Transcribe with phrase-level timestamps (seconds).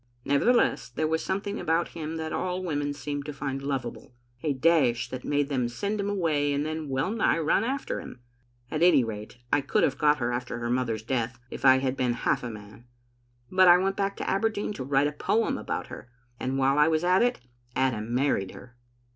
[0.25, 5.07] Nevertheless, there was something about him that all women seemed to find lovable, a dash
[5.11, 8.19] that made them send him away and then well nigh run after him.
[8.71, 11.95] At any rate, I could have got her after her mother's death if I had
[11.95, 12.85] been half a man.
[13.51, 16.09] But I went back to Aberdeen to write a poem about her,
[16.39, 17.41] and while I was at it
[17.75, 18.75] Adam married her."